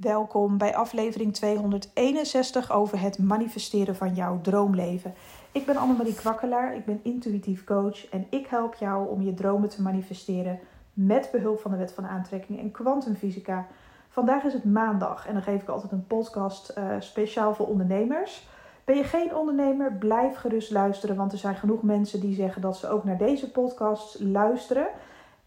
[0.00, 5.14] Welkom bij aflevering 261 over het manifesteren van jouw droomleven.
[5.52, 9.68] Ik ben Annemarie Kwakkelaar, ik ben intuïtief coach en ik help jou om je dromen
[9.68, 10.58] te manifesteren
[10.92, 13.66] met behulp van de wet van aantrekking en kwantumfysica.
[14.08, 18.48] Vandaag is het maandag en dan geef ik altijd een podcast uh, speciaal voor ondernemers.
[18.84, 19.92] Ben je geen ondernemer?
[19.92, 23.50] Blijf gerust luisteren, want er zijn genoeg mensen die zeggen dat ze ook naar deze
[23.50, 24.88] podcast luisteren.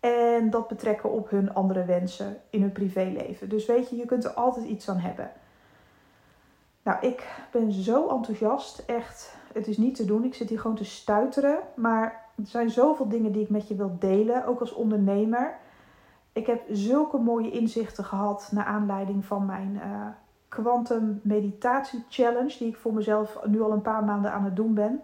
[0.02, 3.50] En dat betrekken op hun andere wensen in hun privéleven.
[3.50, 5.32] Dus weet je, je kunt er altijd iets aan hebben.
[6.84, 8.84] Nou, ik ben zo enthousiast.
[8.86, 10.23] Echt, het is niet te doen.
[10.23, 11.59] Ik zit hier gewoon te stuiteren.
[11.76, 15.58] Maar er zijn zoveel dingen die ik met je wil delen, ook als ondernemer.
[16.34, 20.08] Ik heb zulke mooie inzichten gehad naar aanleiding van mijn uh,
[20.48, 24.73] Quantum Meditatie Challenge, die ik voor mezelf nu al een paar maanden aan het doen
[24.73, 25.02] ben.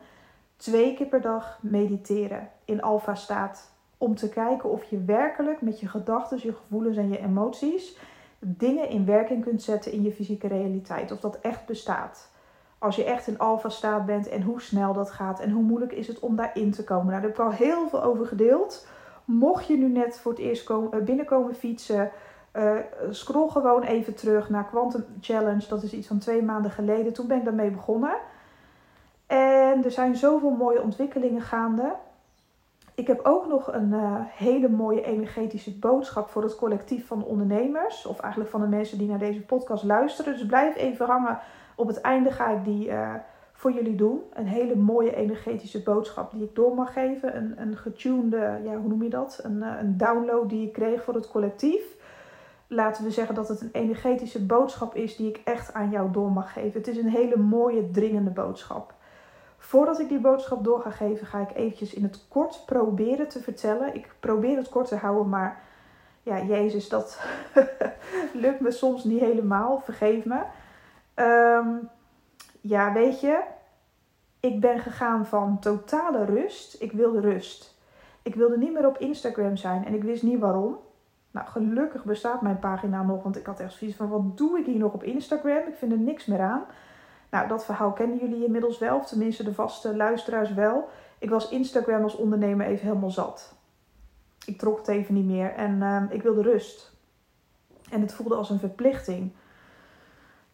[0.56, 5.80] Twee keer per dag mediteren in alfa staat om te kijken of je werkelijk met
[5.80, 7.98] je gedachten, je gevoelens en je emoties
[8.40, 11.12] dingen in werking kunt zetten in je fysieke realiteit.
[11.12, 12.30] Of dat echt bestaat.
[12.80, 15.92] Als je echt in alfa staat bent en hoe snel dat gaat en hoe moeilijk
[15.92, 17.06] is het om daarin te komen.
[17.06, 18.88] Nou, daar heb ik al heel veel over gedeeld.
[19.26, 22.12] Mocht je nu net voor het eerst komen, eh, binnenkomen fietsen,
[22.54, 22.76] uh,
[23.10, 25.68] scroll gewoon even terug naar Quantum Challenge.
[25.68, 27.14] Dat is iets van twee maanden geleden.
[27.14, 28.16] Toen ben ik daarmee begonnen.
[29.28, 31.96] En er zijn zoveel mooie ontwikkelingen gaande.
[32.98, 38.06] Ik heb ook nog een uh, hele mooie energetische boodschap voor het collectief van ondernemers.
[38.06, 40.34] Of eigenlijk van de mensen die naar deze podcast luisteren.
[40.34, 41.40] Dus blijf even hangen.
[41.76, 43.14] Op het einde ga ik die uh,
[43.52, 44.22] voor jullie doen.
[44.34, 47.38] Een hele mooie energetische boodschap die ik door mag geven.
[47.38, 49.40] Een, een getunede, ja, hoe noem je dat?
[49.44, 51.84] Een, uh, een download die ik kreeg voor het collectief.
[52.68, 56.32] Laten we zeggen dat het een energetische boodschap is die ik echt aan jou door
[56.32, 56.80] mag geven.
[56.80, 58.94] Het is een hele mooie, dringende boodschap.
[59.68, 63.40] Voordat ik die boodschap door ga geven, ga ik eventjes in het kort proberen te
[63.40, 63.96] vertellen.
[63.96, 65.64] Ik probeer het kort te houden, maar
[66.24, 67.22] ja, Jezus, dat
[68.44, 69.80] lukt me soms niet helemaal.
[69.80, 70.42] Vergeef me.
[71.16, 71.90] Um,
[72.62, 73.44] ja, weet je,
[74.40, 76.82] ik ben gegaan van totale rust.
[76.82, 77.80] Ik wilde rust.
[78.22, 80.78] Ik wilde niet meer op Instagram zijn en ik wist niet waarom.
[81.32, 84.66] Nou, gelukkig bestaat mijn pagina nog, want ik had echt zoiets van: wat doe ik
[84.66, 85.68] hier nog op Instagram?
[85.68, 86.66] Ik vind er niks meer aan.
[87.30, 90.90] Nou, dat verhaal kennen jullie inmiddels wel, of tenminste de vaste luisteraars wel.
[91.18, 93.56] Ik was Instagram als ondernemer even helemaal zat.
[94.46, 96.96] Ik trok het even niet meer en uh, ik wilde rust.
[97.90, 99.32] En het voelde als een verplichting.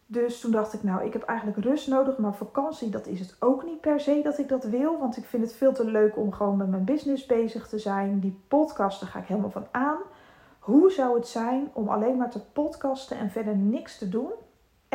[0.06, 3.36] Dus toen dacht ik, nou, ik heb eigenlijk rust nodig, maar vakantie, dat is het
[3.38, 4.98] ook niet per se dat ik dat wil.
[4.98, 8.20] Want ik vind het veel te leuk om gewoon met mijn business bezig te zijn.
[8.20, 9.98] Die podcasten ga ik helemaal van aan.
[10.58, 14.32] Hoe zou het zijn om alleen maar te podcasten en verder niks te doen?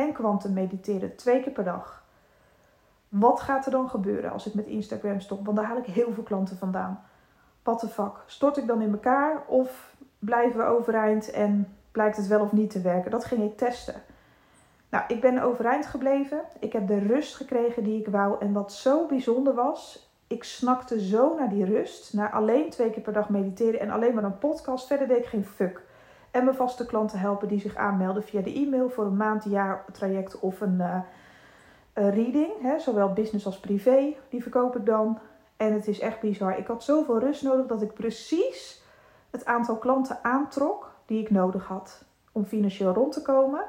[0.00, 2.04] En kwantum mediteren twee keer per dag.
[3.08, 5.44] Wat gaat er dan gebeuren als ik met Instagram stop?
[5.44, 7.04] Want daar haal ik heel veel klanten vandaan.
[7.62, 8.22] Wat de fuck?
[8.26, 12.70] Stort ik dan in elkaar of blijven we overeind en blijkt het wel of niet
[12.70, 13.10] te werken?
[13.10, 13.94] Dat ging ik testen.
[14.90, 16.40] Nou, ik ben overeind gebleven.
[16.60, 18.40] Ik heb de rust gekregen die ik wou.
[18.40, 22.14] En wat zo bijzonder was, ik snakte zo naar die rust.
[22.14, 24.86] Naar alleen twee keer per dag mediteren en alleen maar een podcast.
[24.86, 25.82] Verder deed ik geen fuck.
[26.30, 29.84] En mijn vaste klanten helpen die zich aanmelden via de e-mail voor een maand, jaar
[29.92, 30.98] traject of een, uh,
[31.92, 32.52] een reading.
[32.62, 34.16] Hè, zowel business als privé.
[34.28, 35.18] Die verkoop ik dan.
[35.56, 36.58] En het is echt bizar.
[36.58, 38.82] Ik had zoveel rust nodig dat ik precies
[39.30, 43.64] het aantal klanten aantrok die ik nodig had om financieel rond te komen.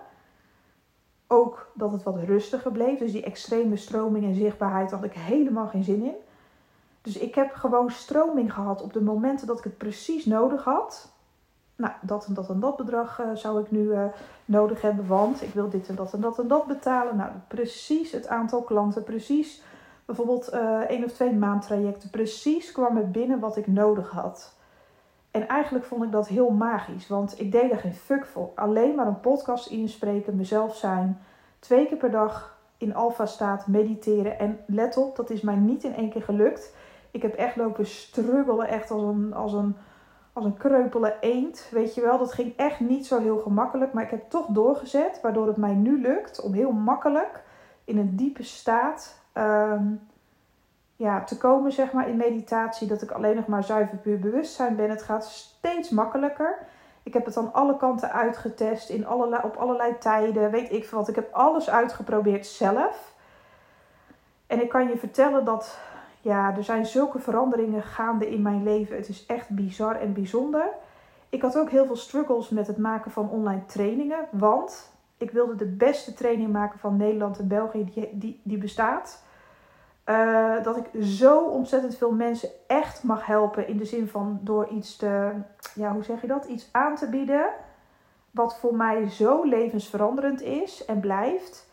[1.28, 3.00] Ook dat het wat rustiger bleef.
[3.00, 6.16] Dus die extreme stroming en zichtbaarheid had ik helemaal geen zin in.
[7.02, 11.11] Dus ik heb gewoon stroming gehad op de momenten dat ik het precies nodig had
[11.82, 14.04] nou, dat en dat en dat bedrag uh, zou ik nu uh,
[14.46, 17.18] nodig hebben, want ik wil dit en dat en dat en dat betalen.
[17.18, 19.64] Nou, precies het aantal klanten, precies
[20.06, 24.54] bijvoorbeeld uh, één of twee maandtrajecten, precies kwam er binnen wat ik nodig had.
[25.32, 28.50] En eigenlijk vond ik dat heel magisch, want ik deed er geen fuck voor.
[28.56, 31.22] Alleen maar een podcast inspreken, mezelf zijn,
[31.60, 34.40] twee keer per dag in alfa staat mediteren.
[34.40, 36.76] En let op, dat is mij niet in één keer gelukt.
[37.12, 39.76] Ik heb echt lopen struggelen, echt als een, als een
[40.34, 41.68] als een kreupele eend.
[41.72, 43.94] Weet je wel, dat ging echt niet zo heel gemakkelijk.
[43.94, 47.44] Maar ik heb toch doorgezet, waardoor het mij nu lukt om heel makkelijk
[47.86, 49.86] in een diepe staat ehm,
[50.96, 52.88] ja, te komen, zeg maar, in meditatie.
[52.88, 54.90] Dat ik alleen nog maar zuiver puur bewustzijn ben.
[54.90, 56.58] Het gaat steeds makkelijker.
[57.04, 60.98] Ik heb het aan alle kanten uitgetest, in allerlei, op allerlei tijden, weet ik veel
[60.98, 61.08] wat.
[61.08, 63.14] Ik heb alles uitgeprobeerd zelf.
[64.48, 65.80] En ik kan je vertellen dat
[66.22, 68.96] ja, er zijn zulke veranderingen gaande in mijn leven.
[68.96, 70.70] Het is echt bizar en bijzonder.
[71.30, 74.28] Ik had ook heel veel struggles met het maken van online trainingen.
[74.32, 79.24] Want ik wilde de beste training maken van Nederland en België die, die, die bestaat.
[80.06, 83.68] Uh, dat ik zo ontzettend veel mensen echt mag helpen.
[83.68, 85.32] In de zin van door iets te,
[85.76, 86.46] ja, hoe zeg je dat?
[86.46, 87.46] Iets aan te bieden.
[88.32, 91.71] wat voor mij zo levensveranderend is en blijft.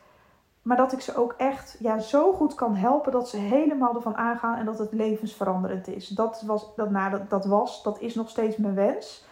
[0.68, 4.16] Maar dat ik ze ook echt ja, zo goed kan helpen dat ze helemaal ervan
[4.16, 6.08] aangaan en dat het levensveranderend is.
[6.08, 9.24] Dat was, dat, nou, dat, dat was, dat is nog steeds mijn wens.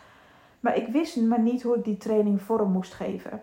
[0.61, 3.43] Maar ik wist maar niet hoe ik die training vorm moest geven.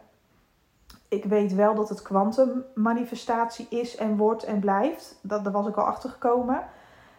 [1.08, 5.20] Ik weet wel dat het kwantummanifestatie is en wordt en blijft.
[5.22, 6.64] Dat, daar was ik al achter gekomen.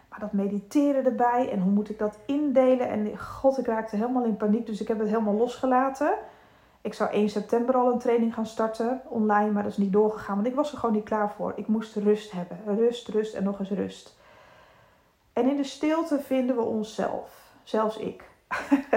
[0.09, 2.89] Maar dat mediteren erbij en hoe moet ik dat indelen?
[2.89, 6.13] En god, ik raakte helemaal in paniek, dus ik heb het helemaal losgelaten.
[6.85, 10.35] Ik zou 1 september al een training gaan starten online, maar dat is niet doorgegaan,
[10.35, 11.53] want ik was er gewoon niet klaar voor.
[11.55, 12.59] Ik moest rust hebben.
[12.65, 14.17] Rust, rust en nog eens rust.
[15.33, 17.53] En in de stilte vinden we onszelf.
[17.63, 18.23] Zelfs ik.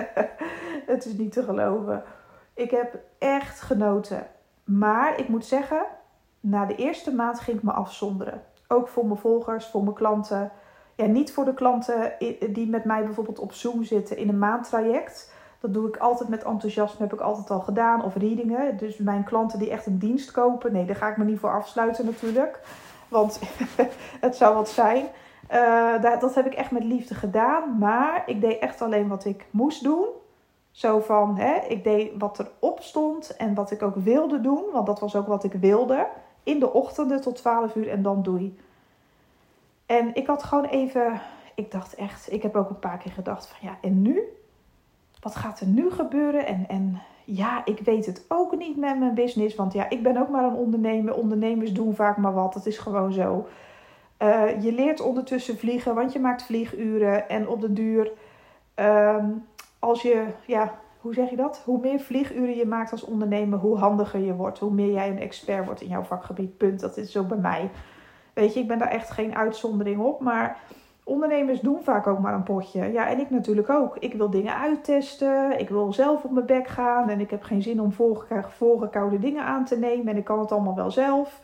[0.93, 2.03] het is niet te geloven.
[2.55, 4.27] Ik heb echt genoten.
[4.65, 5.83] Maar ik moet zeggen,
[6.41, 8.43] na de eerste maand ging ik me afzonderen.
[8.67, 10.53] Ook voor mijn volgers, voor mijn klanten.
[10.95, 12.13] Ja, niet voor de klanten
[12.51, 15.37] die met mij bijvoorbeeld op Zoom zitten in een maandtraject.
[15.61, 18.05] Dat doe ik altijd met enthousiasme, heb ik altijd al gedaan.
[18.05, 18.77] Of readingen.
[18.77, 20.73] Dus mijn klanten die echt een dienst kopen.
[20.73, 22.61] Nee, daar ga ik me niet voor afsluiten natuurlijk.
[23.09, 23.41] Want
[24.21, 25.07] het zou wat zijn.
[25.53, 27.79] Uh, dat heb ik echt met liefde gedaan.
[27.79, 30.07] Maar ik deed echt alleen wat ik moest doen.
[30.71, 34.65] Zo van, hè, ik deed wat erop stond en wat ik ook wilde doen.
[34.73, 36.07] Want dat was ook wat ik wilde.
[36.43, 38.59] In de ochtenden tot 12 uur en dan doei.
[39.87, 41.21] En ik had gewoon even,
[41.55, 44.23] ik dacht echt, ik heb ook een paar keer gedacht van ja, en nu?
[45.21, 46.47] Wat gaat er nu gebeuren?
[46.47, 49.55] En, en ja, ik weet het ook niet met mijn business.
[49.55, 51.15] Want ja, ik ben ook maar een ondernemer.
[51.15, 52.55] Ondernemers doen vaak maar wat.
[52.55, 53.47] Het is gewoon zo.
[54.23, 57.29] Uh, je leert ondertussen vliegen, want je maakt vlieguren.
[57.29, 58.11] En op de duur,
[58.75, 59.45] um,
[59.79, 61.63] als je, ja, hoe zeg je dat?
[61.65, 64.59] Hoe meer vlieguren je maakt als ondernemer, hoe handiger je wordt.
[64.59, 66.57] Hoe meer jij een expert wordt in jouw vakgebied.
[66.57, 66.81] Punt.
[66.81, 67.71] Dat is zo bij mij.
[68.33, 70.21] Weet je, ik ben daar echt geen uitzondering op.
[70.21, 70.59] Maar
[71.09, 72.93] ondernemers doen vaak ook maar een potje.
[72.93, 73.97] Ja, en ik natuurlijk ook.
[73.99, 75.59] Ik wil dingen uittesten.
[75.59, 77.09] Ik wil zelf op mijn bek gaan.
[77.09, 77.93] En ik heb geen zin om
[78.49, 80.09] voorgekoude dingen aan te nemen.
[80.09, 81.41] En ik kan het allemaal wel zelf.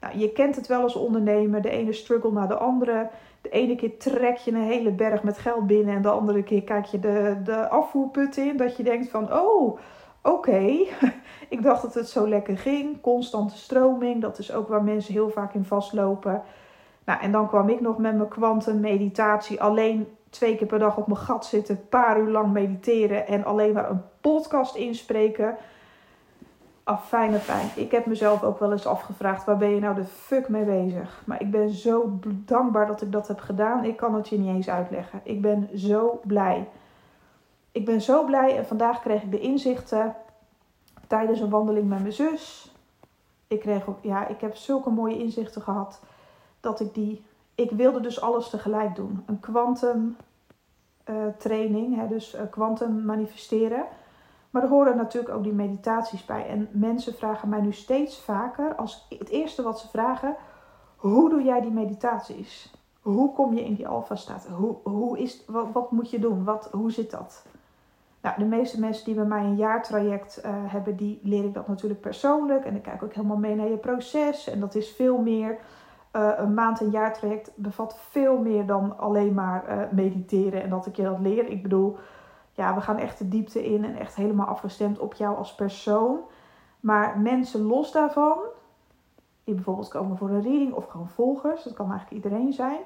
[0.00, 1.62] Nou, je kent het wel als ondernemer.
[1.62, 3.08] De ene struggle naar de andere.
[3.40, 5.94] De ene keer trek je een hele berg met geld binnen.
[5.94, 8.56] En de andere keer kijk je de, de afvoerput in.
[8.56, 9.78] Dat je denkt van, oh,
[10.22, 10.60] oké.
[11.54, 13.00] ik dacht dat het zo lekker ging.
[13.00, 14.20] Constante stroming.
[14.20, 16.42] Dat is ook waar mensen heel vaak in vastlopen.
[17.04, 19.62] Nou, en dan kwam ik nog met mijn kwantum meditatie.
[19.62, 21.74] Alleen twee keer per dag op mijn gat zitten.
[21.74, 23.26] Een paar uur lang mediteren.
[23.26, 25.56] En alleen maar een podcast inspreken
[26.84, 27.68] afijn, fijn.
[27.74, 31.22] Ik heb mezelf ook wel eens afgevraagd, waar ben je nou de fuck mee bezig?
[31.24, 33.84] Maar ik ben zo dankbaar dat ik dat heb gedaan.
[33.84, 35.20] Ik kan het je niet eens uitleggen.
[35.22, 36.68] Ik ben zo blij.
[37.72, 40.14] Ik ben zo blij en vandaag kreeg ik de inzichten
[41.06, 42.74] tijdens een wandeling met mijn zus.
[43.46, 46.00] Ik, kreeg ja, ik heb zulke mooie inzichten gehad
[46.62, 47.24] dat ik die...
[47.54, 49.22] Ik wilde dus alles tegelijk doen.
[49.26, 50.16] Een kwantum
[51.10, 53.86] uh, training, hè, dus kwantum uh, manifesteren
[54.52, 56.46] maar er horen natuurlijk ook die meditaties bij.
[56.46, 60.36] En mensen vragen mij nu steeds vaker, als het eerste wat ze vragen,
[60.96, 62.72] hoe doe jij die meditaties?
[63.00, 64.46] Hoe kom je in die alfa-staat?
[64.46, 66.44] Hoe, hoe is, wat, moet je doen?
[66.44, 67.46] Wat, hoe zit dat?
[68.20, 71.68] Nou, de meeste mensen die bij mij een jaartraject uh, hebben, die leer ik dat
[71.68, 72.64] natuurlijk persoonlijk.
[72.64, 74.48] En ik kijk ook helemaal mee naar je proces.
[74.48, 75.58] En dat is veel meer.
[76.16, 80.86] Uh, een maand- en jaartraject bevat veel meer dan alleen maar uh, mediteren en dat
[80.86, 81.48] ik je dat leer.
[81.48, 81.96] Ik bedoel,
[82.52, 86.18] ja, we gaan echt de diepte in en echt helemaal afgestemd op jou als persoon.
[86.80, 88.38] Maar mensen los daarvan,
[89.44, 92.80] die bijvoorbeeld komen voor een reading of gewoon volgers, dat kan eigenlijk iedereen zijn.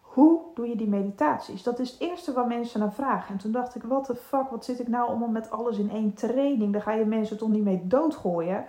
[0.00, 1.62] Hoe doe je die meditaties?
[1.62, 3.34] Dat is het eerste wat mensen naar vragen.
[3.34, 5.90] En toen dacht ik, wat de fuck, wat zit ik nou allemaal met alles in
[5.90, 6.72] één training?
[6.72, 8.64] Daar ga je mensen toch niet mee doodgooien?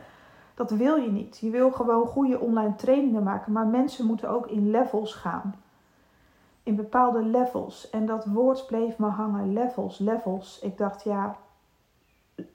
[0.62, 1.38] Dat wil je niet.
[1.38, 5.56] Je wil gewoon goede online trainingen maken, maar mensen moeten ook in levels gaan
[6.64, 7.90] in bepaalde levels.
[7.90, 9.54] En dat woord bleef me hangen.
[9.54, 10.60] Levels, levels.
[10.60, 11.36] Ik dacht, ja,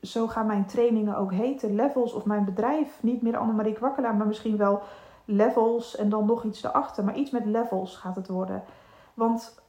[0.03, 1.75] zo gaan mijn trainingen ook heten.
[1.75, 3.03] Levels of mijn bedrijf.
[3.03, 4.83] Niet meer Annemarie Kwakkelaar, maar misschien wel
[5.25, 7.05] levels en dan nog iets erachter.
[7.05, 8.63] Maar iets met levels gaat het worden.
[9.15, 9.63] Want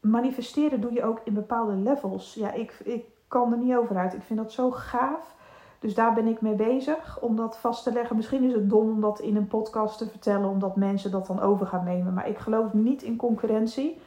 [0.00, 2.34] manifesteren doe je ook in bepaalde levels.
[2.34, 4.14] Ja, ik, ik kan er niet over uit.
[4.14, 5.34] Ik vind dat zo gaaf.
[5.82, 8.16] Dus daar ben ik mee bezig om dat vast te leggen.
[8.16, 11.40] Misschien is het dom om dat in een podcast te vertellen, omdat mensen dat dan
[11.40, 12.12] over gaan nemen.
[12.14, 14.00] Maar ik geloof niet in concurrentie.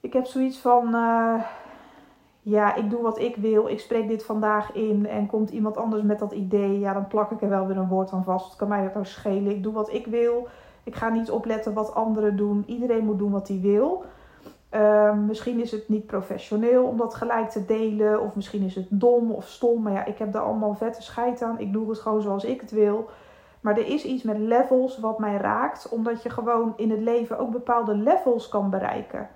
[0.00, 1.42] Ik heb zoiets van, uh,
[2.42, 3.68] ja, ik doe wat ik wil.
[3.68, 6.78] Ik spreek dit vandaag in en komt iemand anders met dat idee.
[6.78, 8.46] Ja, dan plak ik er wel weer een woord aan vast.
[8.46, 9.52] Het kan mij dat nou schelen.
[9.52, 10.48] Ik doe wat ik wil.
[10.84, 12.64] Ik ga niet opletten wat anderen doen.
[12.66, 14.04] Iedereen moet doen wat hij wil.
[14.70, 18.20] Ehm, misschien is het niet professioneel om dat gelijk te delen.
[18.20, 19.82] Of misschien is het dom of stom.
[19.82, 21.58] Maar ja, ik heb daar allemaal vette scheid aan.
[21.58, 23.08] Ik doe het gewoon zoals ik het wil.
[23.60, 25.88] Maar er is iets met levels wat mij raakt.
[25.88, 29.28] Omdat je gewoon in het leven ook bepaalde levels kan bereiken.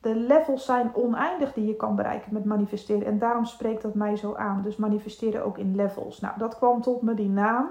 [0.00, 3.06] De levels zijn oneindig die je kan bereiken met manifesteren.
[3.06, 4.62] En daarom spreekt dat mij zo aan.
[4.62, 6.20] Dus manifesteren ook in levels.
[6.20, 7.70] Nou, dat kwam tot me, die naam.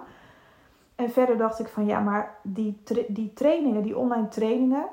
[0.95, 4.85] En verder dacht ik van ja, maar die, die trainingen, die online trainingen,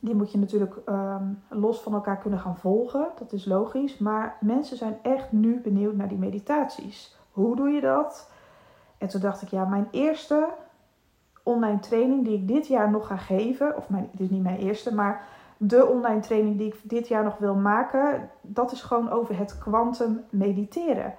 [0.00, 3.08] die moet je natuurlijk ehm, los van elkaar kunnen gaan volgen.
[3.18, 3.98] Dat is logisch.
[3.98, 7.16] Maar mensen zijn echt nu benieuwd naar die meditaties.
[7.30, 8.30] Hoe doe je dat?
[8.98, 10.48] En toen dacht ik, ja, mijn eerste
[11.42, 14.58] online training die ik dit jaar nog ga geven, of mijn, het is niet mijn
[14.58, 15.26] eerste, maar
[15.56, 19.58] de online training die ik dit jaar nog wil maken, dat is gewoon over het
[19.58, 21.14] kwantum mediteren.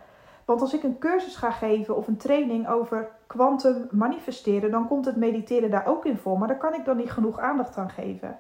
[0.45, 5.05] Want als ik een cursus ga geven of een training over kwantum manifesteren, dan komt
[5.05, 6.37] het mediteren daar ook in voor.
[6.39, 8.37] Maar daar kan ik dan niet genoeg aandacht aan geven.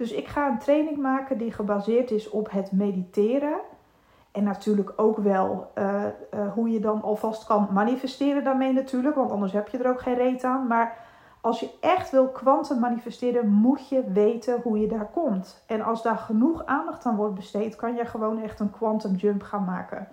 [0.00, 3.60] Dus ik ga een training maken die gebaseerd is op het mediteren.
[4.32, 6.04] En natuurlijk ook wel uh,
[6.34, 9.16] uh, hoe je dan alvast kan manifesteren daarmee natuurlijk.
[9.16, 10.66] Want anders heb je er ook geen reet aan.
[10.66, 10.96] Maar
[11.40, 15.62] als je echt wil kwantum manifesteren, moet je weten hoe je daar komt.
[15.66, 19.42] En als daar genoeg aandacht aan wordt besteed, kan je gewoon echt een quantum jump
[19.42, 20.08] gaan maken.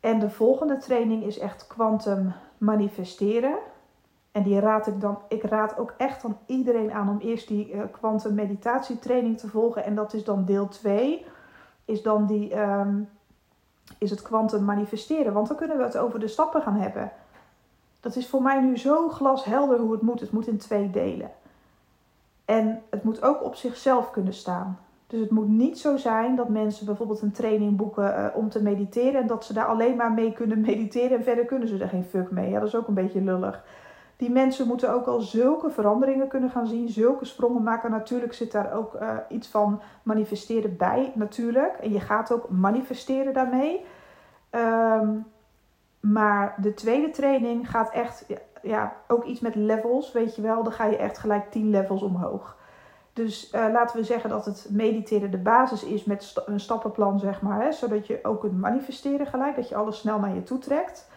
[0.00, 3.54] En de volgende training is echt kwantum manifesteren.
[4.32, 7.88] En die raad ik dan, ik raad ook echt aan iedereen aan om eerst die
[7.90, 9.84] kwantum uh, meditatietraining te volgen.
[9.84, 11.26] En dat is dan deel 2,
[11.84, 13.08] is dan die, um,
[13.98, 15.32] is het kwantum manifesteren.
[15.32, 17.12] Want dan kunnen we het over de stappen gaan hebben.
[18.00, 20.20] Dat is voor mij nu zo glashelder hoe het moet.
[20.20, 21.30] Het moet in twee delen.
[22.44, 24.78] En het moet ook op zichzelf kunnen staan.
[25.06, 28.62] Dus het moet niet zo zijn dat mensen bijvoorbeeld een training boeken uh, om te
[28.62, 31.88] mediteren en dat ze daar alleen maar mee kunnen mediteren en verder kunnen ze er
[31.88, 32.50] geen fuck mee.
[32.50, 33.64] Ja, dat is ook een beetje lullig.
[34.18, 37.90] Die mensen moeten ook al zulke veranderingen kunnen gaan zien, zulke sprongen maken.
[37.90, 41.76] Natuurlijk zit daar ook uh, iets van manifesteren bij, natuurlijk.
[41.76, 43.84] En je gaat ook manifesteren daarmee.
[44.50, 45.26] Um,
[46.00, 48.26] maar de tweede training gaat echt,
[48.62, 50.62] ja, ook iets met levels, weet je wel.
[50.62, 52.56] Dan ga je echt gelijk 10 levels omhoog.
[53.12, 57.42] Dus uh, laten we zeggen dat het mediteren de basis is met een stappenplan, zeg
[57.42, 57.62] maar.
[57.62, 61.08] Hè, zodat je ook kunt manifesteren gelijk, dat je alles snel naar je toe trekt.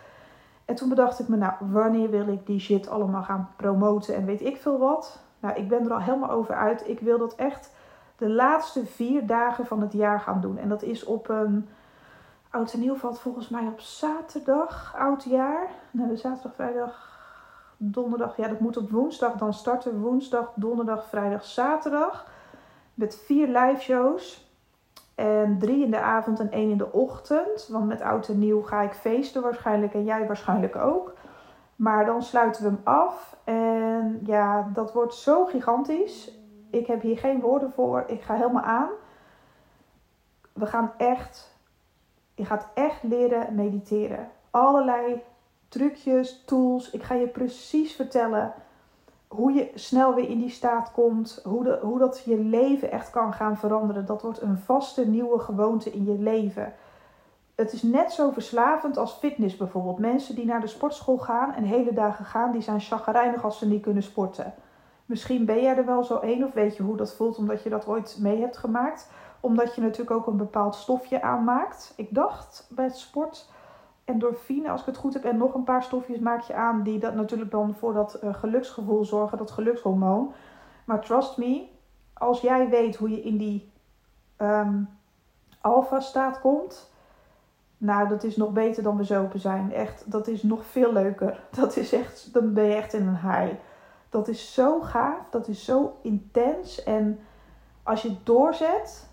[0.71, 4.25] En toen bedacht ik me, nou, wanneer wil ik die shit allemaal gaan promoten en
[4.25, 5.19] weet ik veel wat.
[5.39, 6.87] Nou, ik ben er al helemaal over uit.
[6.87, 7.73] Ik wil dat echt
[8.17, 10.57] de laatste vier dagen van het jaar gaan doen.
[10.57, 11.69] En dat is op een
[12.49, 15.69] Oud en nieuw valt volgens mij op zaterdag, oud jaar.
[15.91, 17.19] Nou, de zaterdag, vrijdag,
[17.77, 18.37] donderdag.
[18.37, 19.99] Ja, dat moet op woensdag dan starten.
[19.99, 22.27] Woensdag, donderdag, vrijdag, zaterdag.
[22.93, 24.40] Met vier live shows.
[25.21, 27.67] En drie in de avond en één in de ochtend.
[27.67, 29.93] Want met oud en nieuw ga ik feesten waarschijnlijk.
[29.93, 31.13] En jij waarschijnlijk ook.
[31.75, 33.37] Maar dan sluiten we hem af.
[33.43, 36.31] En ja, dat wordt zo gigantisch.
[36.69, 38.03] Ik heb hier geen woorden voor.
[38.07, 38.89] Ik ga helemaal aan.
[40.53, 41.51] We gaan echt
[42.35, 44.29] je gaat echt leren mediteren.
[44.49, 45.21] Allerlei
[45.67, 46.89] trucjes, tools.
[46.89, 48.53] Ik ga je precies vertellen
[49.35, 51.41] hoe je snel weer in die staat komt.
[51.43, 54.05] Hoe, de, hoe dat je leven echt kan gaan veranderen.
[54.05, 56.73] Dat wordt een vaste nieuwe gewoonte in je leven.
[57.55, 59.99] Het is net zo verslavend als fitness bijvoorbeeld.
[59.99, 63.67] Mensen die naar de sportschool gaan en hele dagen gaan, die zijn chagrijnig als ze
[63.67, 64.53] niet kunnen sporten.
[65.05, 67.69] Misschien ben jij er wel zo één of weet je hoe dat voelt omdat je
[67.69, 69.09] dat ooit mee hebt gemaakt
[69.41, 71.93] omdat je natuurlijk ook een bepaald stofje aanmaakt.
[71.95, 73.49] Ik dacht bij het sport
[74.05, 75.23] endorfine, als ik het goed heb.
[75.23, 78.33] En nog een paar stofjes maak je aan die dat natuurlijk dan voor dat uh,
[78.33, 80.33] geluksgevoel zorgen, dat gelukshormoon.
[80.85, 81.67] Maar trust me,
[82.13, 83.71] als jij weet hoe je in die
[84.37, 84.89] um,
[85.61, 86.91] alfa-staat komt,
[87.77, 89.73] nou, dat is nog beter dan bezopen zijn.
[89.73, 91.43] Echt, dat is nog veel leuker.
[91.59, 93.53] Dat is echt, dan ben je echt in een high.
[94.09, 96.83] Dat is zo gaaf, dat is zo intens.
[96.83, 97.19] En
[97.83, 99.09] als je doorzet,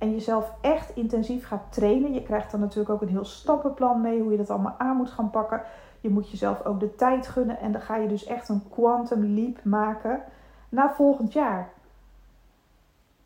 [0.00, 2.12] en jezelf echt intensief gaat trainen.
[2.12, 5.10] Je krijgt dan natuurlijk ook een heel stappenplan mee hoe je dat allemaal aan moet
[5.10, 5.62] gaan pakken.
[6.00, 9.34] Je moet jezelf ook de tijd gunnen en dan ga je dus echt een quantum
[9.34, 10.22] leap maken
[10.68, 11.72] na volgend jaar.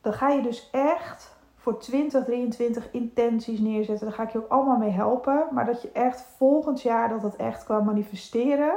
[0.01, 4.07] Dan ga je dus echt voor 2023 intenties neerzetten.
[4.07, 5.47] Daar ga ik je ook allemaal mee helpen.
[5.51, 8.73] Maar dat je echt volgend jaar, dat het echt kan manifesteren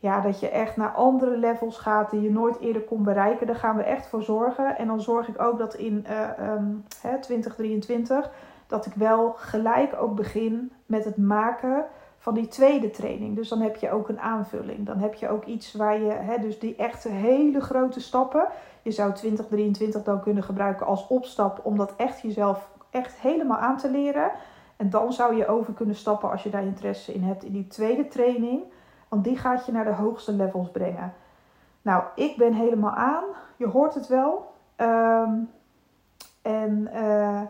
[0.00, 3.46] ja, dat je echt naar andere levels gaat die je nooit eerder kon bereiken.
[3.46, 4.78] Daar gaan we echt voor zorgen.
[4.78, 6.28] En dan zorg ik ook dat in uh,
[7.02, 8.30] hè, 2023
[8.66, 11.84] dat ik wel gelijk ook begin met het maken
[12.18, 13.36] van die tweede training.
[13.36, 14.86] Dus dan heb je ook een aanvulling.
[14.86, 18.46] Dan heb je ook iets waar je, hè, dus die echte hele grote stappen.
[18.82, 23.76] Je zou 2023 dan kunnen gebruiken als opstap om dat echt jezelf echt helemaal aan
[23.76, 24.30] te leren.
[24.76, 27.66] En dan zou je over kunnen stappen als je daar interesse in hebt in die
[27.66, 28.62] tweede training.
[29.10, 31.14] Want die gaat je naar de hoogste levels brengen.
[31.82, 33.24] Nou, ik ben helemaal aan.
[33.56, 34.52] Je hoort het wel.
[34.76, 35.50] Um,
[36.42, 37.42] en uh,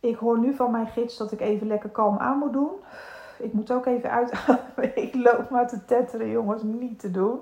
[0.00, 2.70] ik hoor nu van mijn gids dat ik even lekker kalm aan moet doen.
[3.38, 4.96] Ik moet ook even uitademen.
[5.06, 6.62] ik loop maar te tetteren, jongens.
[6.62, 7.40] Niet te doen.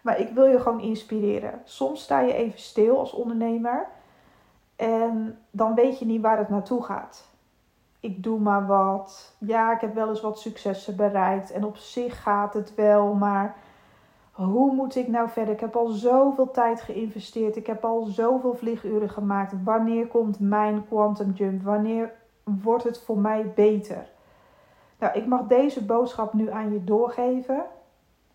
[0.00, 1.60] Maar ik wil je gewoon inspireren.
[1.64, 3.86] Soms sta je even stil als ondernemer.
[4.76, 7.25] En dan weet je niet waar het naartoe gaat.
[8.06, 9.36] Ik doe maar wat.
[9.38, 11.50] Ja, ik heb wel eens wat successen bereikt.
[11.50, 13.56] En op zich gaat het wel, maar
[14.32, 15.54] hoe moet ik nou verder?
[15.54, 17.56] Ik heb al zoveel tijd geïnvesteerd.
[17.56, 19.54] Ik heb al zoveel vlieguren gemaakt.
[19.64, 21.62] Wanneer komt mijn quantum jump?
[21.62, 22.12] Wanneer
[22.44, 24.08] wordt het voor mij beter?
[24.98, 27.64] Nou, ik mag deze boodschap nu aan je doorgeven.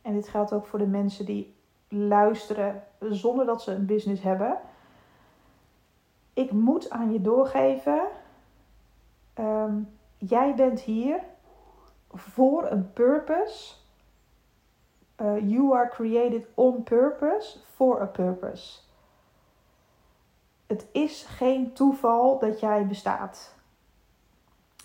[0.01, 1.55] En dit geldt ook voor de mensen die
[1.87, 4.57] luisteren zonder dat ze een business hebben.
[6.33, 8.01] Ik moet aan je doorgeven.
[9.41, 9.81] Ehm,
[10.17, 11.19] jij bent hier
[12.11, 13.73] voor een purpose.
[15.21, 18.79] Uh, you are created on purpose for a purpose.
[20.67, 23.55] Het is geen toeval dat jij bestaat.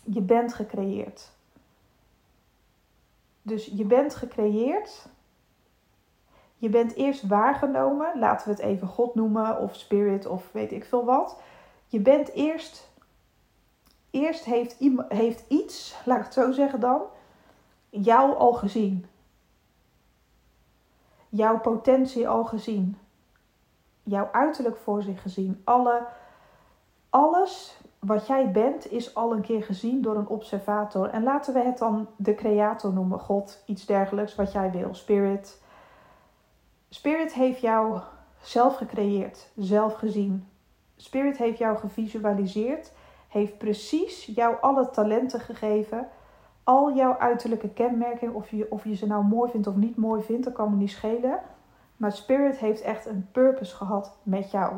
[0.05, 1.31] Je bent gecreëerd.
[3.43, 5.09] Dus je bent gecreëerd.
[6.57, 10.85] Je bent eerst waargenomen, laten we het even God noemen of spirit of weet ik
[10.85, 11.41] veel wat.
[11.87, 12.91] Je bent eerst,
[14.17, 14.77] eerst heeft,
[15.09, 17.03] heeft iets, laat ik het zo zeggen dan,
[17.91, 19.07] jou al gezien.
[21.29, 22.97] Jouw potentie al gezien.
[24.03, 25.61] Jouw uiterlijk voor zich gezien.
[25.65, 26.07] Alle,
[27.11, 31.09] alles wat jij bent is al een keer gezien door een observator.
[31.09, 35.63] En laten we het dan de creator noemen, God, iets dergelijks wat jij wil, spirit.
[36.89, 38.01] Spirit heeft jou
[38.41, 40.49] zelf gecreëerd, zelf gezien.
[40.97, 42.93] Spirit heeft jou gevisualiseerd,
[43.37, 46.09] heeft precies jou alle talenten gegeven,
[46.65, 50.23] al jouw uiterlijke kenmerken, of je, of je ze nou mooi vindt of niet mooi
[50.23, 51.41] vindt, dat kan me niet schelen.
[51.97, 54.75] Maar Spirit heeft echt een purpose gehad met jou.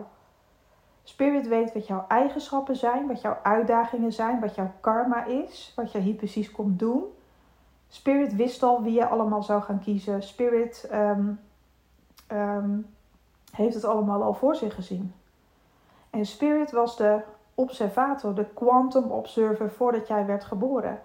[1.03, 5.93] Spirit weet wat jouw eigenschappen zijn, wat jouw uitdagingen zijn, wat jouw karma is, wat
[5.93, 7.05] je hier precies komt doen.
[7.88, 10.23] Spirit wist al wie je allemaal zou gaan kiezen.
[10.23, 10.91] Spirit
[12.29, 12.87] um,
[13.53, 15.15] heeft het allemaal al voor zich gezien.
[16.11, 17.23] En Spirit was de
[17.59, 21.00] observator, de quantum observer voordat jij werd geboren.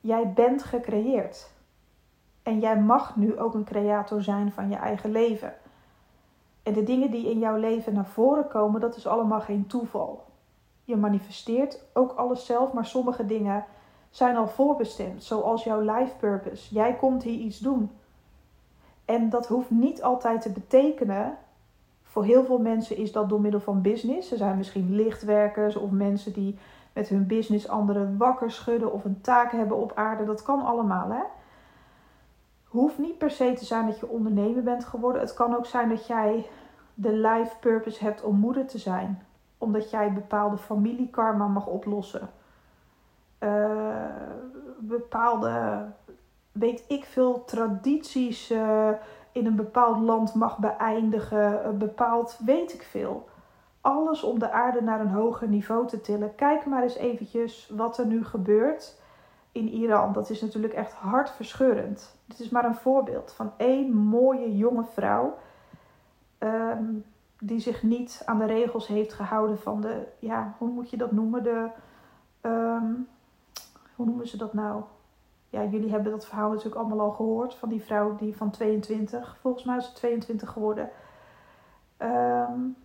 [0.00, 1.50] Jij bent gecreëerd.
[2.42, 5.54] En jij mag nu ook een creator zijn van je eigen leven.
[6.62, 10.24] En de dingen die in jouw leven naar voren komen, dat is allemaal geen toeval.
[10.84, 13.64] Je manifesteert ook alles zelf, maar sommige dingen
[14.10, 16.74] zijn al voorbestemd, zoals jouw life purpose.
[16.74, 17.90] Jij komt hier iets doen.
[19.04, 21.38] En dat hoeft niet altijd te betekenen.
[22.12, 24.30] Voor heel veel mensen is dat door middel van business.
[24.30, 26.58] Er zijn misschien lichtwerkers of mensen die
[26.92, 30.24] met hun business anderen wakker schudden of een taak hebben op aarde.
[30.24, 31.22] Dat kan allemaal, hè?
[32.64, 35.20] Hoeft niet per se te zijn dat je ondernemer bent geworden.
[35.20, 36.46] Het kan ook zijn dat jij
[36.94, 39.22] de life purpose hebt om moeder te zijn.
[39.58, 42.30] Omdat jij bepaalde familiekarma mag oplossen.
[43.38, 44.04] Uh,
[44.78, 45.84] bepaalde,
[46.52, 48.88] weet ik veel, tradities uh,
[49.32, 51.62] in een bepaald land mag beëindigen.
[51.66, 53.28] Uh, bepaald, weet ik veel.
[53.80, 56.34] Alles om de aarde naar een hoger niveau te tillen.
[56.34, 59.00] Kijk maar eens eventjes wat er nu gebeurt
[59.52, 60.12] in Iran.
[60.12, 62.16] Dat is natuurlijk echt hartverscheurend.
[62.26, 65.38] Dit is maar een voorbeeld van één mooie jonge vrouw.
[66.38, 66.84] Ehm,
[67.38, 71.12] die zich niet aan de regels heeft gehouden van de, ja, hoe moet je dat
[71.12, 71.42] noemen?
[71.42, 71.68] De,
[72.40, 72.92] ehm,
[73.96, 74.82] hoe noemen ze dat nou?
[75.52, 79.36] Ja, jullie hebben dat verhaal natuurlijk allemaal al gehoord van die vrouw die van 22,
[79.40, 80.90] volgens mij is ze 22 geworden.
[81.98, 82.76] Um,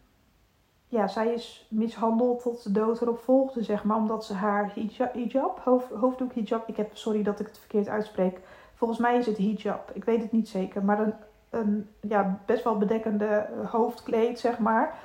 [0.88, 5.13] ja, zij is mishandeld tot de dood erop volgde, zeg maar, omdat ze haar hijab,
[5.13, 8.39] hijab hoofd, hoofddoek hijab, ik heb, sorry dat ik het verkeerd uitspreek.
[8.73, 11.13] Volgens mij is het hijab, ik weet het niet zeker, maar een,
[11.49, 14.95] een ja, best wel bedekkende hoofdkleed, zeg maar,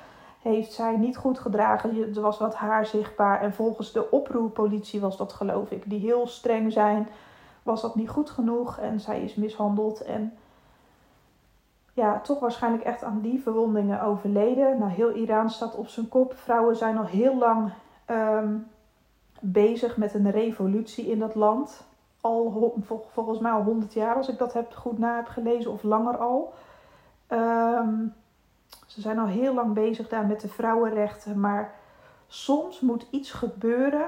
[0.41, 2.15] heeft zij niet goed gedragen.
[2.15, 6.27] Er was wat haar zichtbaar en volgens de oproerpolitie was dat, geloof ik, die heel
[6.27, 7.07] streng zijn,
[7.63, 10.33] was dat niet goed genoeg en zij is mishandeld en
[11.93, 14.79] ja, toch waarschijnlijk echt aan die verwondingen overleden.
[14.79, 16.33] Nou, heel Iran staat op zijn kop.
[16.35, 17.71] Vrouwen zijn al heel lang
[18.05, 18.57] ehm,
[19.39, 21.83] bezig met een revolutie in dat land.
[22.21, 22.73] Al
[23.11, 26.17] volgens mij al 100 jaar, als ik dat heb, goed na heb gelezen, of langer
[26.17, 26.53] al.
[27.27, 28.05] Ehm,
[28.87, 31.39] ze zijn al heel lang bezig daar met de vrouwenrechten.
[31.39, 31.73] Maar
[32.27, 34.07] soms moet iets gebeuren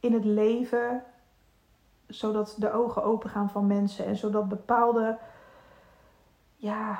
[0.00, 1.02] in het leven,
[2.08, 5.18] zodat de ogen open gaan van mensen en zodat bepaalde
[6.56, 6.98] ja,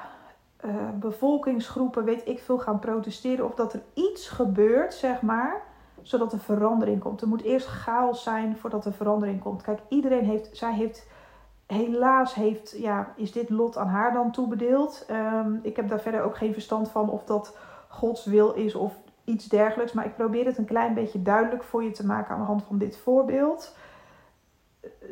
[0.65, 3.45] uh, bevolkingsgroepen, weet ik veel, gaan protesteren.
[3.45, 5.63] Of dat er iets gebeurt, zeg maar,
[6.03, 7.21] zodat er verandering komt.
[7.21, 9.63] Er moet eerst chaos zijn voordat er verandering komt.
[9.63, 11.07] Kijk, iedereen heeft, zij heeft,
[11.67, 15.07] helaas heeft, ja, is dit lot aan haar dan toebedeeld.
[15.11, 17.57] Um, ik heb daar verder ook geen verstand van of dat
[17.89, 19.93] Gods wil is of iets dergelijks.
[19.93, 22.63] Maar ik probeer het een klein beetje duidelijk voor je te maken aan de hand
[22.63, 23.77] van dit voorbeeld.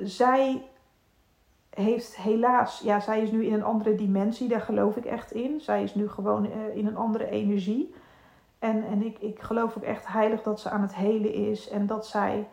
[0.03, 0.63] Zij
[1.71, 5.61] heeft helaas, ja, zij is nu in een andere dimensie, daar geloof ik echt in.
[5.61, 7.95] Zij is nu gewoon uh, in een andere energie.
[8.59, 11.69] En, en ik, ik geloof ook echt heilig dat ze aan het helen is.
[11.69, 12.49] En dat zij,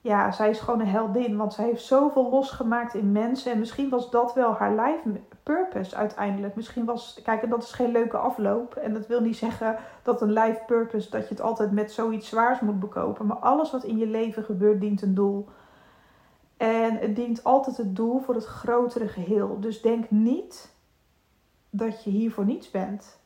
[0.00, 1.36] ja, zij is gewoon een heldin.
[1.36, 3.52] Want zij heeft zoveel losgemaakt in mensen.
[3.52, 6.56] En misschien was dat wel haar life purpose uiteindelijk.
[6.56, 8.74] Misschien was, kijk, en dat is geen leuke afloop.
[8.74, 12.28] En dat wil niet zeggen dat een life purpose, dat je het altijd met zoiets
[12.28, 13.26] zwaars moet bekopen.
[13.26, 15.48] Maar alles wat in je leven gebeurt, dient een doel.
[16.62, 19.60] En het dient altijd het doel voor het grotere geheel.
[19.60, 20.74] Dus denk niet
[21.70, 23.18] dat je hier voor niets bent.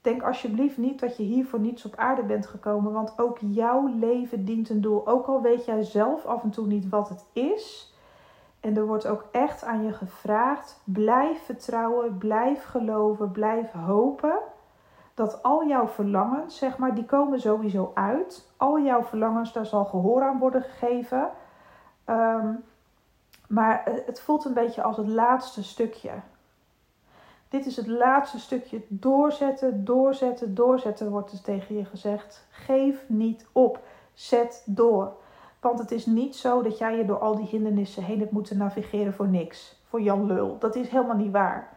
[0.00, 3.86] Denk alsjeblieft niet dat je hier voor niets op aarde bent gekomen, want ook jouw
[3.86, 5.06] leven dient een doel.
[5.06, 7.94] Ook al weet jij zelf af en toe niet wat het is.
[8.60, 14.38] En er wordt ook echt aan je gevraagd: blijf vertrouwen, blijf geloven, blijf hopen.
[15.14, 18.52] Dat al jouw verlangens, zeg maar, die komen sowieso uit.
[18.56, 21.30] Al jouw verlangens, daar zal gehoor aan worden gegeven.
[22.06, 22.64] Um,
[23.48, 26.10] maar het voelt een beetje als het laatste stukje.
[27.48, 28.82] Dit is het laatste stukje.
[28.88, 32.46] Doorzetten, doorzetten, doorzetten wordt er tegen je gezegd.
[32.50, 33.80] Geef niet op.
[34.14, 35.12] Zet door.
[35.60, 38.56] Want het is niet zo dat jij je door al die hindernissen heen hebt moeten
[38.56, 39.80] navigeren voor niks.
[39.88, 40.58] Voor Jan Lul.
[40.58, 41.68] Dat is helemaal niet waar.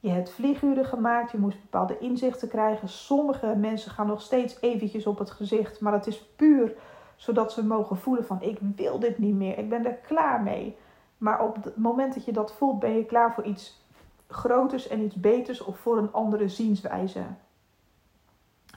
[0.00, 2.88] Je hebt vlieguren gemaakt, je moest bepaalde inzichten krijgen.
[2.88, 6.72] Sommige mensen gaan nog steeds eventjes op het gezicht, maar dat is puur
[7.20, 10.76] zodat ze mogen voelen van ik wil dit niet meer, ik ben er klaar mee.
[11.18, 13.84] Maar op het moment dat je dat voelt, ben je klaar voor iets
[14.28, 17.22] groters en iets beters of voor een andere zienswijze.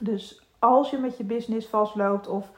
[0.00, 2.50] Dus als je met je business vastloopt of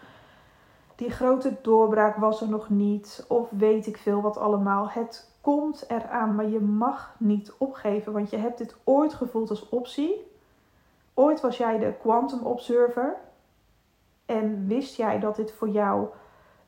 [0.96, 5.84] die grote doorbraak was er nog niet of weet ik veel wat allemaal, het komt
[5.88, 10.30] eraan, maar je mag niet opgeven, want je hebt dit ooit gevoeld als optie.
[11.14, 13.16] Ooit was jij de quantum observer
[14.26, 16.08] en wist jij dat dit voor jou,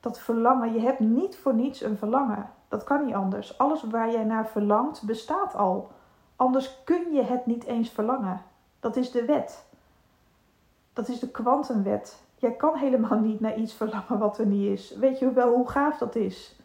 [0.01, 2.51] dat verlangen, je hebt niet voor niets een verlangen.
[2.69, 3.59] Dat kan niet anders.
[3.59, 5.91] Alles waar jij naar verlangt bestaat al.
[6.37, 8.43] Anders kun je het niet eens verlangen.
[8.81, 9.67] Dat is de wet.
[10.93, 12.23] Dat is de kwantumwet.
[12.37, 14.97] Jij kan helemaal niet naar iets verlangen wat er niet is.
[14.97, 16.57] Weet je wel hoe gaaf dat is?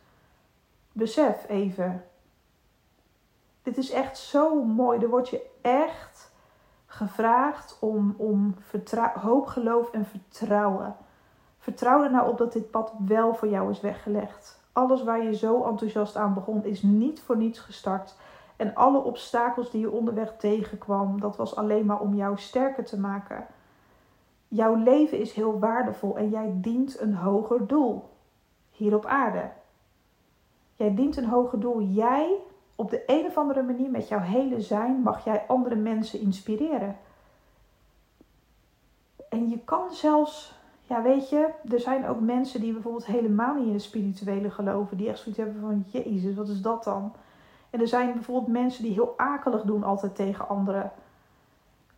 [0.91, 2.05] Besef even.
[3.61, 4.99] Dit is echt zo mooi.
[4.99, 6.31] Er wordt je echt
[6.95, 8.55] gevraagd om, om
[9.13, 10.95] hoop, geloof en vertrouwen.
[11.57, 14.61] Vertrouw er nou op dat dit pad wel voor jou is weggelegd.
[14.71, 18.15] Alles waar je zo enthousiast aan begon is niet voor niets gestart.
[18.55, 22.99] En alle obstakels die je onderweg tegenkwam, dat was alleen maar om jou sterker te
[22.99, 23.45] maken.
[24.47, 28.09] Jouw leven is heel waardevol en jij dient een hoger doel
[28.71, 29.49] hier op aarde.
[30.73, 31.81] Jij dient een hoger doel.
[31.81, 32.37] Jij
[32.75, 36.97] op de een of andere manier met jouw hele zijn mag jij andere mensen inspireren.
[39.29, 43.67] En je kan zelfs, ja weet je, er zijn ook mensen die bijvoorbeeld helemaal niet
[43.67, 47.13] in de spirituele geloven, die echt zoiets hebben van, Jezus, wat is dat dan?
[47.69, 50.91] En er zijn bijvoorbeeld mensen die heel akelig doen altijd tegen anderen.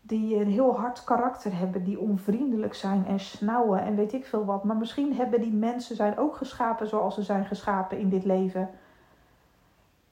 [0.01, 4.45] Die een heel hard karakter hebben, die onvriendelijk zijn en snauwen en weet ik veel
[4.45, 4.63] wat.
[4.63, 8.69] Maar misschien hebben die mensen zijn ook geschapen zoals ze zijn geschapen in dit leven.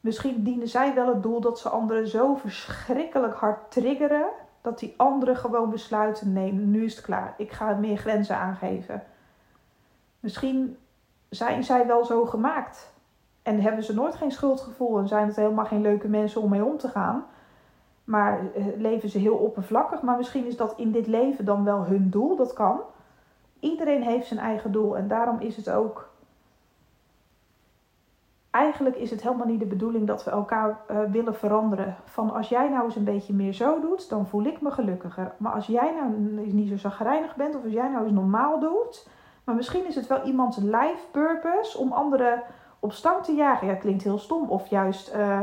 [0.03, 4.25] Misschien dienen zij wel het doel dat ze anderen zo verschrikkelijk hard triggeren.
[4.61, 7.33] Dat die anderen gewoon besluiten: nee, nu is het klaar.
[7.37, 9.03] Ik ga meer grenzen aangeven.
[10.19, 10.77] Misschien
[11.29, 12.93] zijn zij wel zo gemaakt.
[13.41, 16.65] En hebben ze nooit geen schuldgevoel en zijn het helemaal geen leuke mensen om mee
[16.65, 17.25] om te gaan.
[18.03, 20.01] Maar eh, leven ze heel oppervlakkig.
[20.01, 22.35] Maar misschien is dat in dit leven dan wel hun doel.
[22.35, 22.79] Dat kan.
[23.59, 24.97] Iedereen heeft zijn eigen doel.
[24.97, 26.12] En daarom is het ook
[28.53, 31.95] eigenlijk is het helemaal niet de bedoeling dat we elkaar uh, willen veranderen.
[32.05, 35.33] Van als jij nou eens een beetje meer zo doet, dan voel ik me gelukkiger.
[35.37, 36.11] Maar als jij nou
[36.53, 39.07] niet zo zagrijnig bent, of als jij nou eens normaal doet.
[39.43, 42.43] Maar misschien is het wel iemands life purpose om anderen
[42.79, 43.67] op stang te jagen.
[43.67, 44.49] Ja, klinkt heel stom.
[44.49, 45.39] Of juist uh,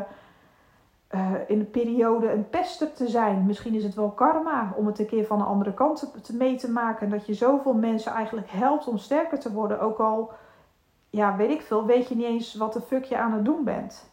[1.11, 3.47] uh, in een periode een pester te zijn.
[3.47, 6.57] Misschien is het wel karma om het een keer van de andere kant te mee
[6.57, 7.07] te maken.
[7.07, 9.81] En dat je zoveel mensen eigenlijk helpt om sterker te worden.
[9.81, 10.33] Ook al
[11.11, 13.65] ja, weet ik veel, weet je niet eens wat de fuck je aan het doen
[13.65, 14.09] bent.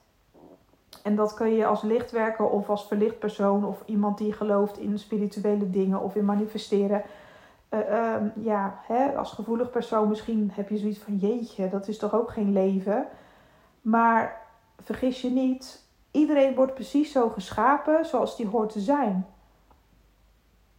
[1.03, 4.99] En dat kun je als lichtwerker of als verlicht persoon of iemand die gelooft in
[4.99, 7.03] spirituele dingen of in manifesteren.
[7.69, 11.97] Uh, uh, ja, hè, als gevoelig persoon misschien heb je zoiets van jeetje, dat is
[11.97, 13.07] toch ook geen leven.
[13.81, 14.41] Maar
[14.79, 19.25] vergis je niet, iedereen wordt precies zo geschapen zoals die hoort te zijn.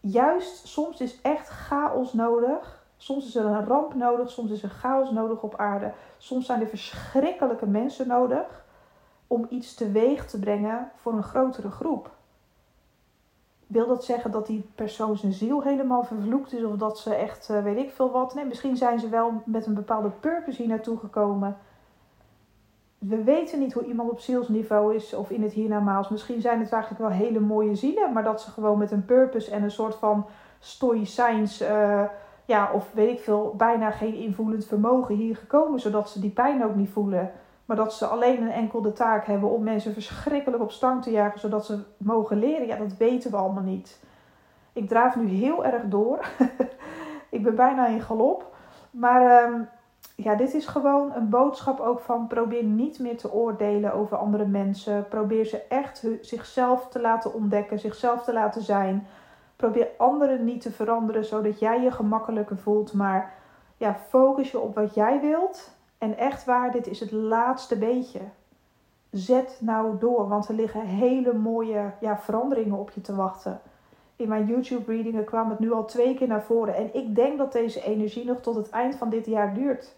[0.00, 4.68] Juist soms is echt chaos nodig Soms is er een ramp nodig, soms is er
[4.68, 5.92] chaos nodig op aarde.
[6.16, 8.64] Soms zijn er verschrikkelijke mensen nodig
[9.26, 12.10] om iets teweeg te brengen voor een grotere groep.
[13.66, 17.48] Wil dat zeggen dat die persoon zijn ziel helemaal vervloekt is of dat ze echt
[17.50, 18.34] uh, weet ik veel wat?
[18.34, 21.56] Nee, misschien zijn ze wel met een bepaalde purpose hier naartoe gekomen.
[22.98, 26.08] We weten niet hoe iemand op zielsniveau is of in het hiernamaals.
[26.08, 29.50] Misschien zijn het eigenlijk wel hele mooie zielen, maar dat ze gewoon met een purpose
[29.50, 30.26] en een soort van
[30.58, 32.02] stoïcijns, uh,
[32.48, 36.64] ja, of weet ik veel, bijna geen invoelend vermogen hier gekomen, zodat ze die pijn
[36.64, 37.30] ook niet voelen.
[37.64, 41.10] Maar dat ze alleen een enkel de taak hebben om mensen verschrikkelijk op stang te
[41.10, 42.66] jagen, zodat ze mogen leren.
[42.66, 44.04] Ja, dat weten we allemaal niet.
[44.72, 46.28] Ik draaf nu heel erg door.
[47.36, 48.54] ik ben bijna in galop.
[48.90, 49.68] Maar um,
[50.16, 54.46] ja, dit is gewoon een boodschap ook van probeer niet meer te oordelen over andere
[54.46, 55.08] mensen.
[55.08, 59.06] Probeer ze echt zichzelf te laten ontdekken, zichzelf te laten zijn.
[59.58, 62.92] Probeer anderen niet te veranderen zodat jij je gemakkelijker voelt.
[62.92, 63.34] Maar
[63.76, 65.70] ja, focus je op wat jij wilt.
[65.98, 68.20] En echt waar, dit is het laatste beetje.
[69.10, 73.60] Zet nou door, want er liggen hele mooie ja, veranderingen op je te wachten.
[74.16, 76.74] In mijn YouTube-readingen kwam het nu al twee keer naar voren.
[76.74, 79.94] En ik denk dat deze energie nog tot het eind van dit jaar duurt.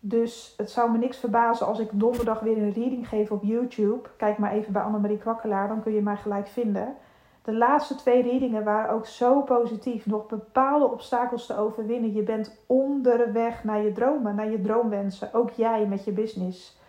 [0.00, 4.08] Dus het zou me niks verbazen als ik donderdag weer een reading geef op YouTube.
[4.16, 6.96] Kijk maar even bij Annemarie Kwakkelaar, dan kun je mij gelijk vinden.
[7.44, 10.06] De laatste twee readingen waren ook zo positief.
[10.06, 12.12] Nog bepaalde obstakels te overwinnen.
[12.12, 15.34] Je bent onderweg naar je dromen, naar je droomwensen.
[15.34, 16.80] Ook jij met je business.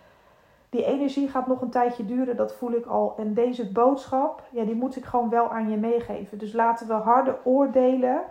[0.70, 3.14] Die energie gaat nog een tijdje duren, dat voel ik al.
[3.18, 6.38] En deze boodschap, ja, die moet ik gewoon wel aan je meegeven.
[6.38, 8.22] Dus laten we harde oordelen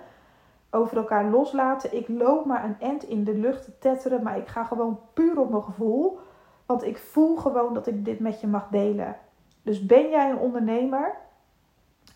[0.70, 1.96] over elkaar loslaten.
[1.96, 5.40] Ik loop maar een end in de lucht te tetteren, maar ik ga gewoon puur
[5.40, 6.18] op mijn gevoel.
[6.66, 9.16] Want ik voel gewoon dat ik dit met je mag delen.
[9.62, 11.22] Dus ben jij een ondernemer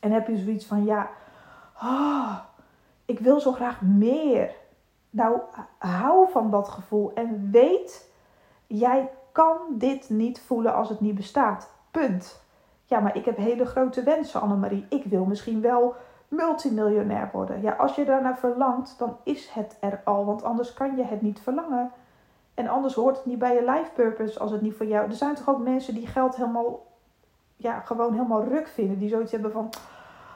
[0.00, 1.10] en heb je zoiets van, ja,
[1.82, 2.38] oh,
[3.04, 4.50] ik wil zo graag meer.
[5.10, 5.40] Nou,
[5.78, 8.10] hou van dat gevoel en weet,
[8.66, 11.70] jij kan dit niet voelen als het niet bestaat.
[11.90, 12.42] Punt.
[12.84, 14.86] Ja, maar ik heb hele grote wensen, Annemarie.
[14.88, 15.94] Ik wil misschien wel
[16.28, 17.60] multimiljonair worden.
[17.62, 21.22] Ja, als je daarnaar verlangt, dan is het er al, want anders kan je het
[21.22, 21.92] niet verlangen.
[22.54, 25.08] En anders hoort het niet bij je life purpose als het niet voor jou.
[25.08, 26.78] Er zijn toch ook mensen die geld helemaal,
[27.58, 28.98] ja, gewoon helemaal ruk vinden.
[28.98, 29.70] Die zoiets hebben van,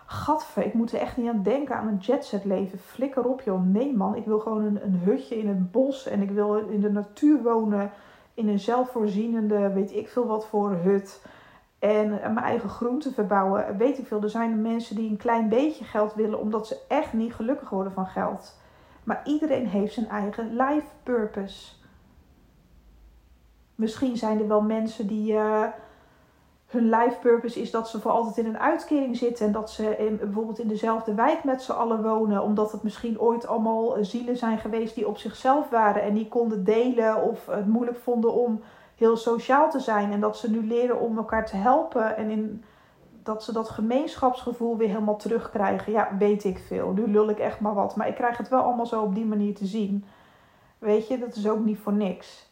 [0.07, 2.79] gadver, ik moet er echt niet aan denken aan een jetset leven.
[2.79, 3.65] Flikker op joh.
[3.65, 6.81] Nee man, ik wil gewoon een, een hutje in het bos en ik wil in
[6.81, 7.91] de natuur wonen.
[8.35, 11.25] In een zelfvoorzienende, weet ik veel wat voor hut
[11.79, 13.77] en mijn eigen groenten verbouwen.
[13.77, 14.23] Weet ik veel.
[14.23, 17.93] Er zijn mensen die een klein beetje geld willen omdat ze echt niet gelukkig worden
[17.93, 18.61] van geld.
[19.05, 21.73] Maar iedereen heeft zijn eigen life purpose.
[23.75, 25.65] Misschien zijn er wel mensen die uh,
[26.73, 29.97] hun life purpose is dat ze voor altijd in een uitkering zitten en dat ze
[29.97, 34.37] in, bijvoorbeeld in dezelfde wijk met z'n allen wonen, omdat het misschien ooit allemaal zielen
[34.37, 38.61] zijn geweest die op zichzelf waren en die konden delen of het moeilijk vonden om
[38.97, 40.13] heel sociaal te zijn.
[40.13, 42.17] En dat ze nu leren om elkaar te helpen.
[42.17, 42.65] En in,
[43.23, 45.93] dat ze dat gemeenschapsgevoel weer helemaal terugkrijgen.
[45.93, 46.93] Ja, weet ik veel.
[46.93, 47.97] Nu lul ik echt maar wat.
[47.97, 50.05] Maar ik krijg het wel allemaal zo op die manier te zien.
[50.79, 52.52] Weet je, dat is ook niet voor niks.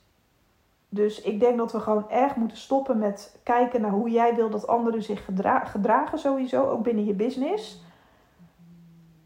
[0.93, 4.51] Dus ik denk dat we gewoon erg moeten stoppen met kijken naar hoe jij wil
[4.51, 5.25] dat anderen zich
[5.65, 6.69] gedragen sowieso.
[6.69, 7.85] Ook binnen je business.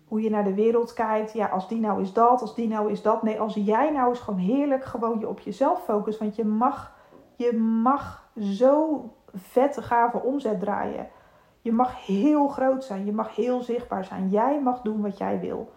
[0.09, 1.33] Hoe je naar de wereld kijkt.
[1.33, 3.22] Ja, als die nou is dat, als die nou is dat.
[3.22, 6.18] Nee, als jij nou eens gewoon heerlijk gewoon je op jezelf focust.
[6.18, 6.94] Want je mag
[7.37, 11.09] je mag zo vette, gave omzet draaien.
[11.61, 13.05] Je mag heel groot zijn.
[13.05, 14.29] Je mag heel zichtbaar zijn.
[14.29, 15.72] Jij mag doen wat jij wil.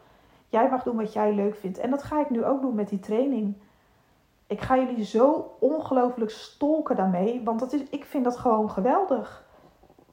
[0.49, 1.77] Jij mag doen wat jij leuk vindt.
[1.77, 3.55] En dat ga ik nu ook doen met die training.
[4.47, 7.41] Ik ga jullie zo ongelooflijk stolken daarmee.
[7.43, 9.45] Want dat is, ik vind dat gewoon geweldig.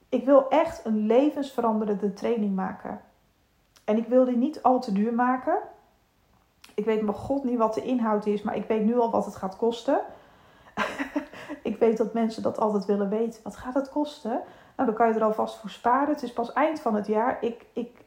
[0.09, 3.01] Ik wil echt een levensveranderende training maken.
[3.85, 5.59] En ik wil die niet al te duur maken.
[6.75, 9.25] Ik weet mijn god niet wat de inhoud is, maar ik weet nu al wat
[9.25, 10.01] het gaat kosten.
[11.63, 13.43] ik weet dat mensen dat altijd willen weten.
[13.43, 14.43] Wat gaat het kosten?
[14.77, 16.15] Nou, dan kan je er alvast voor sparen.
[16.15, 17.39] Het is pas eind van het jaar.
[17.41, 18.04] Ik, ik,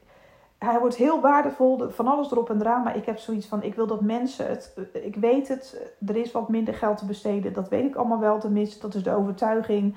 [0.57, 2.83] hij wordt heel waardevol, van alles erop en eraan.
[2.83, 4.73] Maar ik heb zoiets van, ik wil dat mensen het...
[4.93, 7.53] Ik weet het, er is wat minder geld te besteden.
[7.53, 8.79] Dat weet ik allemaal wel tenminste.
[8.79, 9.95] Dat is de overtuiging.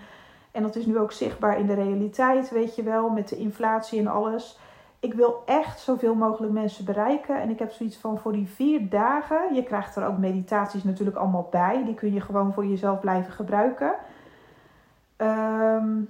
[0.51, 3.09] En dat is nu ook zichtbaar in de realiteit, weet je wel.
[3.09, 4.59] Met de inflatie en alles
[5.01, 7.41] ik wil echt zoveel mogelijk mensen bereiken.
[7.41, 9.55] En ik heb zoiets van voor die vier dagen.
[9.55, 11.85] Je krijgt er ook meditaties natuurlijk allemaal bij.
[11.85, 13.95] Die kun je gewoon voor jezelf blijven gebruiken.
[15.17, 16.09] Um,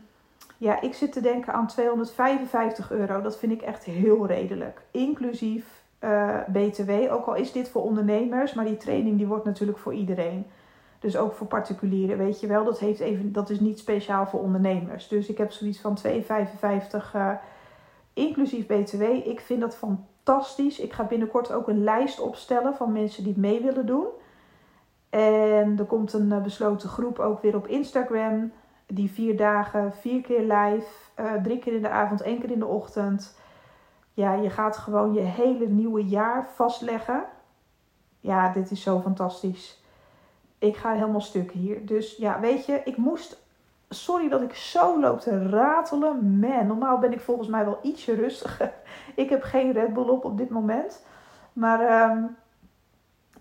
[0.60, 3.20] ja, ik zit te denken aan 255 euro.
[3.20, 4.82] Dat vind ik echt heel redelijk.
[4.90, 6.90] Inclusief eh, BTW.
[7.10, 8.54] Ook al is dit voor ondernemers.
[8.54, 10.46] Maar die training die wordt natuurlijk voor iedereen.
[10.98, 12.64] Dus ook voor particulieren, weet je wel.
[12.64, 15.08] Dat, heeft even, dat is niet speciaal voor ondernemers.
[15.08, 17.32] Dus ik heb zoiets van 255 uh,
[18.12, 19.02] inclusief BTW.
[19.02, 20.80] Ik vind dat fantastisch.
[20.80, 24.06] Ik ga binnenkort ook een lijst opstellen van mensen die mee willen doen.
[25.10, 28.52] En er komt een eh, besloten groep ook weer op Instagram.
[28.92, 30.86] Die vier dagen, vier keer live,
[31.20, 33.38] uh, drie keer in de avond, één keer in de ochtend.
[34.14, 37.24] Ja, je gaat gewoon je hele nieuwe jaar vastleggen.
[38.20, 39.82] Ja, dit is zo fantastisch.
[40.58, 41.86] Ik ga helemaal stuk hier.
[41.86, 43.42] Dus ja, weet je, ik moest
[43.88, 46.38] sorry dat ik zo loop te ratelen.
[46.38, 48.72] Man, normaal ben ik volgens mij wel ietsje rustiger.
[49.14, 51.04] Ik heb geen Red Bull op op dit moment.
[51.52, 52.24] Maar ehm,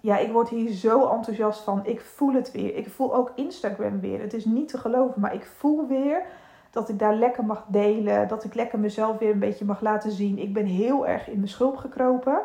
[0.02, 1.86] ja, ik word hier zo enthousiast van.
[1.86, 2.76] Ik voel het weer.
[2.76, 4.22] Ik voel ook Instagram weer.
[4.22, 6.26] Het is niet te geloven, maar ik voel weer
[6.70, 8.28] dat ik daar lekker mag delen.
[8.28, 10.38] Dat ik lekker mezelf weer een beetje mag laten zien.
[10.38, 12.42] Ik ben heel erg in mijn schulp gekropen.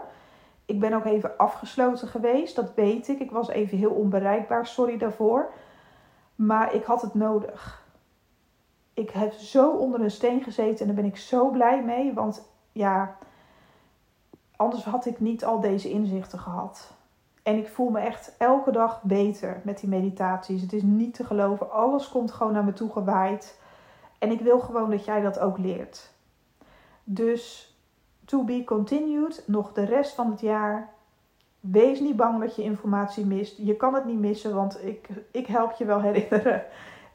[0.66, 3.20] Ik ben ook even afgesloten geweest, dat weet ik.
[3.20, 5.50] Ik was even heel onbereikbaar, sorry daarvoor.
[6.34, 7.84] Maar ik had het nodig.
[8.94, 12.14] Ik heb zo onder een steen gezeten en daar ben ik zo blij mee.
[12.14, 13.16] Want ja,
[14.56, 16.92] anders had ik niet al deze inzichten gehad.
[17.44, 20.62] En ik voel me echt elke dag beter met die meditaties.
[20.62, 21.70] Het is niet te geloven.
[21.70, 23.60] Alles komt gewoon naar me toe gewaaid.
[24.18, 26.12] En ik wil gewoon dat jij dat ook leert.
[27.04, 27.74] Dus
[28.24, 30.88] to be continued, nog de rest van het jaar.
[31.60, 33.56] Wees niet bang dat je informatie mist.
[33.56, 36.64] Je kan het niet missen, want ik, ik help je wel herinneren.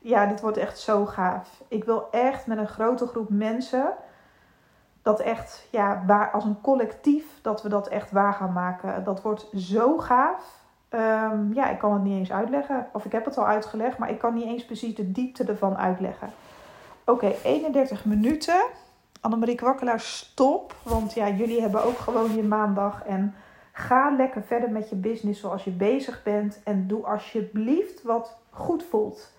[0.02, 1.63] Ja, dit wordt echt zo gaaf.
[1.68, 3.94] Ik wil echt met een grote groep mensen
[5.02, 9.04] dat echt, ja, waar, als een collectief, dat we dat echt waar gaan maken.
[9.04, 10.58] Dat wordt zo gaaf.
[10.90, 12.88] Ehm, ja, ik kan het niet eens uitleggen.
[12.94, 15.78] Of ik heb het al uitgelegd, maar ik kan niet eens precies de diepte ervan
[15.78, 16.30] uitleggen.
[17.06, 18.66] Oké, 31 minuten.
[19.22, 20.76] Annemarie Kwakkelaar, stop.
[20.84, 23.04] Want ja, jullie hebben ook gewoon je maandag.
[23.06, 23.36] En
[23.72, 26.60] ga lekker verder met je business zoals je bezig bent.
[26.64, 29.32] En doe alsjeblieft wat goed voelt.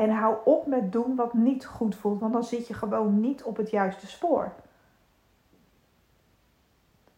[0.00, 3.42] En hou op met doen wat niet goed voelt, want dan zit je gewoon niet
[3.42, 4.52] op het juiste spoor.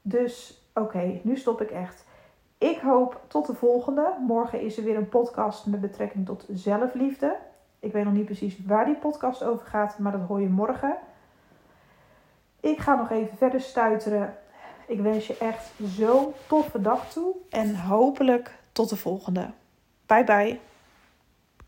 [0.03, 2.05] Dus oké, nu stop ik echt.
[2.59, 4.15] Ik hoop tot de volgende.
[4.27, 7.37] Morgen is er weer een podcast met betrekking tot zelfliefde.
[7.79, 10.97] Ik weet nog niet precies waar die podcast over gaat, maar dat hoor je morgen.
[12.61, 14.37] Ik ga nog even verder stuiteren.
[14.87, 19.51] Ik wens je echt zo'n toffe dag toe en hopelijk tot de volgende.
[20.07, 20.72] Bye bye.